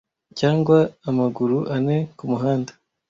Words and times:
cyangwa 0.39 0.77
amaguru 1.09 1.57
ane 1.75 1.97
kumuhanda 2.17 2.71